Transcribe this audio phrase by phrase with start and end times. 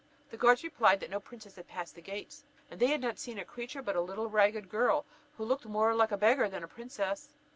[0.31, 3.19] The guards replied, that no princess had passed the gates; and that they had not
[3.19, 5.05] seen a creature but a little ragged girl,
[5.37, 7.29] who looked more like a beggar than a princess.